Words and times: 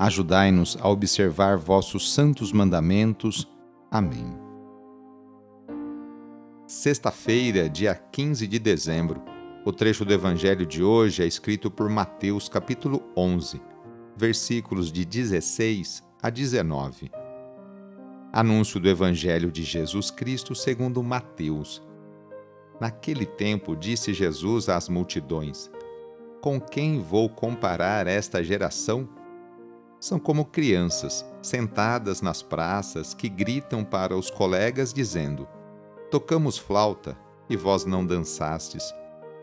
Ajudai-nos 0.00 0.78
a 0.80 0.88
observar 0.88 1.58
vossos 1.58 2.14
santos 2.14 2.54
mandamentos. 2.54 3.46
Amém. 3.90 4.34
Sexta-feira, 6.66 7.68
dia 7.68 7.94
15 7.94 8.46
de 8.46 8.58
dezembro. 8.58 9.22
O 9.62 9.70
trecho 9.70 10.02
do 10.02 10.14
evangelho 10.14 10.64
de 10.64 10.82
hoje 10.82 11.22
é 11.22 11.26
escrito 11.26 11.70
por 11.70 11.90
Mateus, 11.90 12.48
capítulo 12.48 13.02
11, 13.14 13.60
versículos 14.16 14.90
de 14.90 15.04
16 15.04 16.02
a 16.22 16.30
19. 16.30 17.10
Anúncio 18.32 18.80
do 18.80 18.88
evangelho 18.88 19.52
de 19.52 19.62
Jesus 19.62 20.10
Cristo 20.10 20.54
segundo 20.54 21.02
Mateus. 21.02 21.82
Naquele 22.80 23.26
tempo 23.26 23.76
disse 23.76 24.14
Jesus 24.14 24.70
às 24.70 24.88
multidões: 24.88 25.70
Com 26.40 26.58
quem 26.58 27.02
vou 27.02 27.28
comparar 27.28 28.06
esta 28.06 28.42
geração? 28.42 29.19
São 30.00 30.18
como 30.18 30.46
crianças 30.46 31.26
sentadas 31.42 32.22
nas 32.22 32.42
praças 32.42 33.12
que 33.12 33.28
gritam 33.28 33.84
para 33.84 34.16
os 34.16 34.30
colegas 34.30 34.94
dizendo: 34.94 35.46
Tocamos 36.10 36.56
flauta 36.56 37.16
e 37.50 37.56
vós 37.56 37.84
não 37.84 38.04
dançastes, 38.04 38.94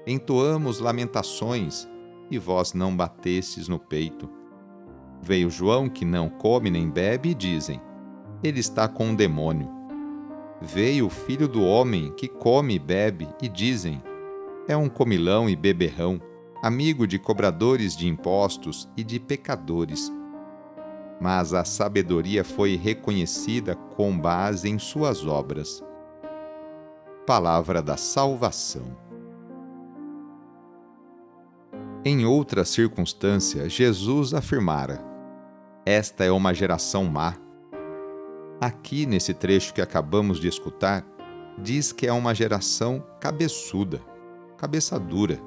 entoamos 0.08 0.80
lamentações 0.80 1.88
e 2.32 2.40
vós 2.40 2.74
não 2.74 2.96
batestes 2.96 3.68
no 3.68 3.78
peito. 3.78 4.28
Veio 5.22 5.50
João 5.50 5.88
que 5.88 6.04
não 6.04 6.28
come 6.28 6.72
nem 6.72 6.90
bebe 6.90 7.30
e 7.30 7.34
dizem: 7.36 7.80
Ele 8.44 8.60
está 8.60 8.88
com 8.88 9.10
um 9.10 9.16
demônio. 9.16 9.70
Veio 10.60 11.06
o 11.06 11.10
filho 11.10 11.48
do 11.48 11.64
homem 11.64 12.12
que 12.14 12.28
come 12.28 12.76
e 12.76 12.80
bebe 12.80 13.28
e 13.40 13.48
dizem: 13.48 14.02
É 14.68 14.76
um 14.76 14.90
comilão 14.90 15.48
e 15.48 15.56
beberrão, 15.56 16.20
amigo 16.64 17.06
de 17.06 17.20
cobradores 17.20 17.96
de 17.96 18.08
impostos 18.08 18.90
e 18.98 19.04
de 19.04 19.20
pecadores 19.20 20.12
mas 21.20 21.54
a 21.54 21.66
sabedoria 21.66 22.44
foi 22.44 22.76
reconhecida 22.76 23.76
com 23.76 24.18
base 24.18 24.70
em 24.70 24.78
suas 24.78 25.26
obras. 25.26 25.84
Palavra 27.26 27.82
da 27.82 27.98
Salvação. 27.98 28.96
Em 32.06 32.26
outra 32.26 32.64
circunstância, 32.64 33.68
Jesus 33.68 34.34
afirmara: 34.34 35.04
Esta 35.86 36.24
é 36.24 36.32
uma 36.32 36.54
geração 36.54 37.04
má. 37.06 37.36
Aqui, 38.62 39.06
nesse 39.06 39.34
trecho 39.34 39.74
que 39.74 39.82
acabamos 39.82 40.40
de 40.40 40.48
escutar, 40.48 41.06
diz 41.58 41.92
que 41.92 42.08
é 42.08 42.14
uma 42.14 42.34
geração 42.34 43.04
cabeçuda, 43.20 44.00
cabeça 44.58 45.00
dura. 45.00 45.40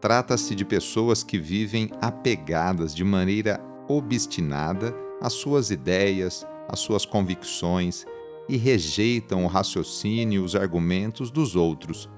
Trata-se 0.00 0.54
de 0.54 0.64
pessoas 0.64 1.22
que 1.22 1.38
vivem 1.38 1.90
apegadas 2.00 2.94
de 2.94 3.04
maneira 3.04 3.60
obstinada 3.88 4.94
às 5.20 5.32
suas 5.32 5.70
ideias, 5.70 6.46
às 6.68 6.78
suas 6.80 7.04
convicções 7.04 8.04
e 8.48 8.56
rejeitam 8.56 9.44
o 9.44 9.48
raciocínio 9.48 10.42
e 10.42 10.44
os 10.44 10.54
argumentos 10.54 11.30
dos 11.30 11.56
outros. 11.56 12.08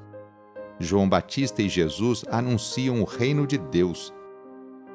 João 0.78 1.09
Batista 1.09 1.62
e 1.62 1.69
Jesus 1.69 2.25
anunciam 2.30 3.00
o 3.00 3.04
reino 3.04 3.47
de 3.47 3.59
Deus 3.59 4.12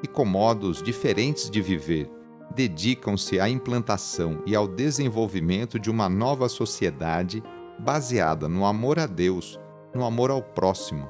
e, 0.02 0.06
com 0.06 0.24
modos 0.24 0.82
diferentes 0.82 1.50
de 1.50 1.60
viver, 1.60 2.10
dedicam-se 2.54 3.40
à 3.40 3.48
implantação 3.48 4.42
e 4.46 4.54
ao 4.54 4.68
desenvolvimento 4.68 5.78
de 5.78 5.90
uma 5.90 6.08
nova 6.08 6.48
sociedade 6.48 7.42
baseada 7.78 8.48
no 8.48 8.64
amor 8.64 8.98
a 8.98 9.06
Deus, 9.06 9.58
no 9.94 10.04
amor 10.04 10.30
ao 10.30 10.42
próximo. 10.42 11.08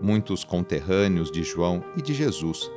Muitos 0.00 0.44
conterrâneos 0.44 1.30
de 1.30 1.42
João 1.42 1.84
e 1.96 2.02
de 2.02 2.14
Jesus 2.14 2.70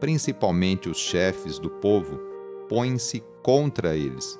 principalmente 0.00 0.88
os 0.88 0.98
chefes 0.98 1.58
do 1.58 1.70
povo, 1.70 2.18
põem-se 2.68 3.22
contra 3.42 3.96
eles. 3.96 4.38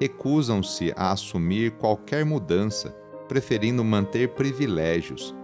Recusam-se 0.00 0.92
a 0.96 1.12
assumir 1.12 1.72
qualquer 1.72 2.24
mudança, 2.24 2.90
preferindo 3.28 3.84
manter 3.84 4.30
privilégios. 4.30 5.34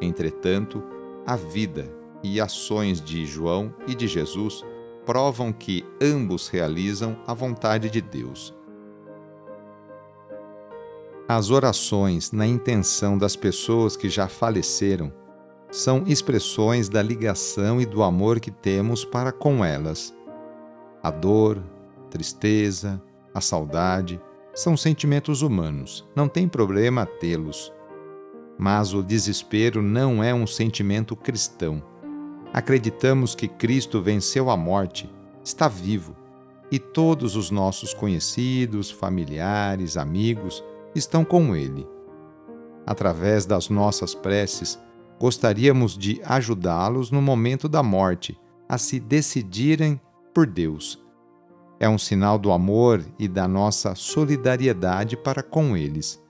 Entretanto, 0.00 0.82
a 1.26 1.36
vida 1.36 1.90
e 2.22 2.40
ações 2.40 3.00
de 3.00 3.24
João 3.24 3.74
e 3.86 3.94
de 3.94 4.06
Jesus 4.06 4.64
provam 5.04 5.52
que 5.52 5.84
ambos 6.00 6.48
realizam 6.48 7.18
a 7.26 7.34
vontade 7.34 7.90
de 7.90 8.00
Deus. 8.00 8.54
As 11.26 11.50
orações 11.50 12.32
na 12.32 12.46
intenção 12.46 13.16
das 13.16 13.34
pessoas 13.34 13.96
que 13.96 14.10
já 14.10 14.28
faleceram 14.28 15.12
são 15.74 16.04
expressões 16.06 16.88
da 16.88 17.02
ligação 17.02 17.80
e 17.80 17.84
do 17.84 18.04
amor 18.04 18.38
que 18.38 18.52
temos 18.52 19.04
para 19.04 19.32
com 19.32 19.64
elas. 19.64 20.14
A 21.02 21.10
dor, 21.10 21.60
a 22.06 22.08
tristeza, 22.10 23.02
a 23.34 23.40
saudade 23.40 24.20
são 24.54 24.76
sentimentos 24.76 25.42
humanos, 25.42 26.08
não 26.14 26.28
tem 26.28 26.46
problema 26.46 27.04
tê-los. 27.04 27.72
Mas 28.56 28.94
o 28.94 29.02
desespero 29.02 29.82
não 29.82 30.22
é 30.22 30.32
um 30.32 30.46
sentimento 30.46 31.16
cristão. 31.16 31.82
Acreditamos 32.52 33.34
que 33.34 33.48
Cristo 33.48 34.00
venceu 34.00 34.50
a 34.50 34.56
morte, 34.56 35.12
está 35.42 35.66
vivo, 35.66 36.14
e 36.70 36.78
todos 36.78 37.34
os 37.34 37.50
nossos 37.50 37.92
conhecidos, 37.92 38.92
familiares, 38.92 39.96
amigos 39.96 40.62
estão 40.94 41.24
com 41.24 41.56
Ele. 41.56 41.84
Através 42.86 43.44
das 43.44 43.68
nossas 43.68 44.14
preces, 44.14 44.78
Gostaríamos 45.18 45.96
de 45.96 46.20
ajudá-los 46.24 47.10
no 47.10 47.22
momento 47.22 47.68
da 47.68 47.82
morte 47.82 48.38
a 48.68 48.76
se 48.76 48.98
decidirem 48.98 50.00
por 50.34 50.46
Deus. 50.46 51.02
É 51.78 51.88
um 51.88 51.98
sinal 51.98 52.38
do 52.38 52.50
amor 52.50 53.04
e 53.18 53.28
da 53.28 53.46
nossa 53.46 53.94
solidariedade 53.94 55.16
para 55.16 55.42
com 55.42 55.76
eles. 55.76 56.22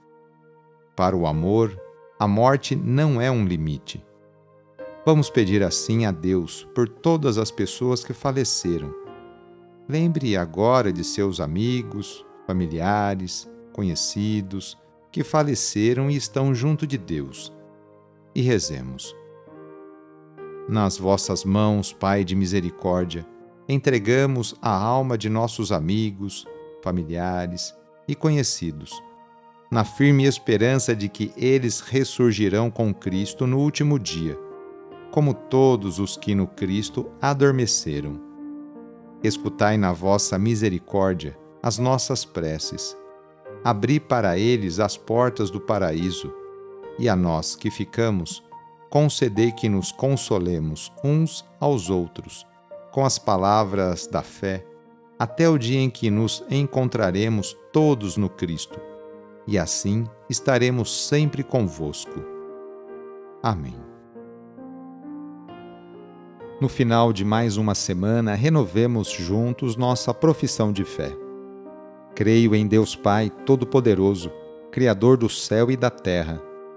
Para 0.95 1.15
o 1.15 1.25
amor, 1.25 1.79
a 2.19 2.27
morte 2.27 2.75
não 2.75 3.19
é 3.19 3.29
um 3.31 3.45
limite. 3.45 4.05
Vamos 5.05 5.29
pedir 5.29 5.63
assim 5.63 6.05
a 6.05 6.11
Deus 6.11 6.67
por 6.73 6.87
todas 6.87 7.37
as 7.37 7.51
pessoas 7.51 8.03
que 8.03 8.13
faleceram. 8.13 8.93
Lembre 9.87 10.35
agora 10.35 10.91
de 10.91 11.03
seus 11.03 11.39
amigos, 11.39 12.25
familiares, 12.47 13.49
conhecidos 13.71 14.77
que 15.11 15.23
faleceram 15.23 16.09
e 16.09 16.15
estão 16.15 16.53
junto 16.55 16.87
de 16.87 16.97
Deus 16.97 17.54
e 18.35 18.41
rezemos. 18.41 19.15
Nas 20.67 20.97
vossas 20.97 21.45
mãos, 21.45 21.93
Pai 21.93 22.25
de 22.25 22.35
misericórdia, 22.35 23.25
entregamos 23.69 24.55
a 24.61 24.75
alma 24.75 25.17
de 25.17 25.29
nossos 25.29 25.71
amigos, 25.71 26.45
familiares 26.83 27.73
e 28.07 28.13
conhecidos, 28.13 28.91
na 29.71 29.83
firme 29.83 30.25
esperança 30.25 30.95
de 30.95 31.07
que 31.07 31.31
eles 31.37 31.79
ressurgirão 31.79 32.69
com 32.69 32.93
Cristo 32.93 33.47
no 33.47 33.59
último 33.59 33.97
dia, 33.97 34.37
como 35.11 35.33
todos 35.33 35.97
os 35.97 36.17
que 36.17 36.35
no 36.35 36.45
Cristo 36.45 37.09
adormeceram. 37.21 38.19
Escutai 39.23 39.77
na 39.77 39.93
vossa 39.93 40.37
misericórdia 40.37 41.37
as 41.63 41.79
nossas 41.79 42.25
preces. 42.25 42.95
Abri 43.63 43.99
para 43.99 44.37
eles 44.37 44.79
as 44.79 44.97
portas 44.97 45.49
do 45.49 45.59
paraíso 45.59 46.31
e 46.97 47.09
a 47.09 47.15
nós 47.15 47.55
que 47.55 47.69
ficamos, 47.69 48.43
concedei 48.89 49.51
que 49.51 49.67
nos 49.67 49.91
consolemos 49.91 50.91
uns 51.03 51.45
aos 51.59 51.89
outros 51.89 52.45
com 52.91 53.03
as 53.05 53.19
palavras 53.19 54.07
da 54.07 54.21
fé 54.21 54.65
até 55.19 55.49
o 55.49 55.57
dia 55.57 55.79
em 55.79 55.89
que 55.89 56.09
nos 56.09 56.43
encontraremos 56.49 57.55
todos 57.71 58.17
no 58.17 58.29
Cristo, 58.29 58.79
e 59.47 59.57
assim 59.57 60.05
estaremos 60.29 61.07
sempre 61.07 61.43
convosco. 61.43 62.23
Amém. 63.41 63.75
No 66.59 66.69
final 66.69 67.11
de 67.11 67.25
mais 67.25 67.57
uma 67.57 67.75
semana, 67.75 68.33
renovemos 68.33 69.09
juntos 69.09 69.75
nossa 69.75 70.13
profissão 70.13 70.71
de 70.71 70.85
fé. 70.85 71.11
Creio 72.15 72.55
em 72.55 72.65
Deus 72.65 72.95
Pai 72.95 73.29
Todo-Poderoso, 73.45 74.31
Criador 74.71 75.17
do 75.17 75.29
céu 75.29 75.69
e 75.69 75.75
da 75.75 75.89
terra, 75.89 76.41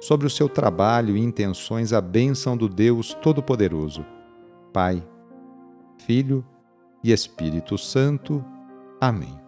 sobre 0.00 0.26
o 0.26 0.30
seu 0.30 0.48
trabalho 0.48 1.16
e 1.16 1.20
intenções 1.20 1.92
a 1.92 2.00
bênção 2.00 2.56
do 2.56 2.68
Deus 2.68 3.12
Todo-Poderoso. 3.22 4.04
Pai, 4.72 5.06
Filho 5.98 6.44
e 7.04 7.12
Espírito 7.12 7.76
Santo. 7.76 8.42
Amém. 8.98 9.38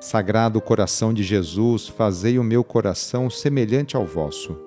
Sagrado 0.00 0.60
coração 0.60 1.14
de 1.14 1.22
Jesus, 1.22 1.86
fazei 1.88 2.38
o 2.38 2.44
meu 2.44 2.64
coração 2.64 3.30
semelhante 3.30 3.96
ao 3.96 4.04
vosso. 4.04 4.58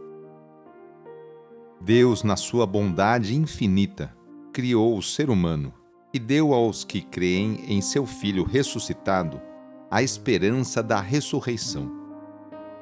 Deus, 1.80 2.24
na 2.24 2.36
sua 2.36 2.66
bondade 2.66 3.36
infinita, 3.36 4.16
criou 4.54 4.98
o 4.98 5.02
ser 5.02 5.30
humano 5.30 5.74
e 6.14 6.20
deu 6.20 6.54
aos 6.54 6.84
que 6.84 7.02
creem 7.02 7.64
em 7.68 7.82
seu 7.82 8.06
Filho 8.06 8.44
ressuscitado 8.44 9.42
a 9.90 10.02
esperança 10.02 10.82
da 10.82 11.02
ressurreição. 11.02 11.92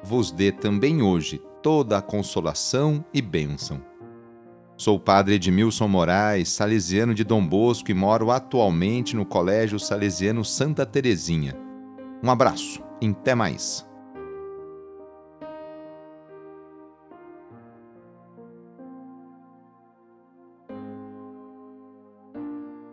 Vos 0.02 0.30
dê 0.30 0.52
também 0.52 1.02
hoje 1.02 1.42
toda 1.62 1.98
a 1.98 2.02
consolação 2.02 3.04
e 3.12 3.20
bênção. 3.20 3.82
Sou 4.76 4.98
padre 4.98 5.34
Edmilson 5.34 5.88
Moraes, 5.88 6.48
salesiano 6.48 7.14
de 7.14 7.22
Dom 7.22 7.46
Bosco 7.46 7.90
e 7.90 7.94
moro 7.94 8.30
atualmente 8.30 9.14
no 9.14 9.26
Colégio 9.26 9.78
Salesiano 9.78 10.44
Santa 10.44 10.86
Terezinha. 10.86 11.54
Um 12.22 12.30
abraço 12.30 12.82
e 13.00 13.08
até 13.08 13.34
mais. 13.34 13.89